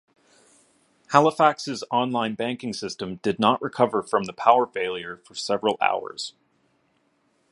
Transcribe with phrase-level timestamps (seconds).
[1.11, 6.33] Halifax's online banking system did not recover from the power failure for several hours.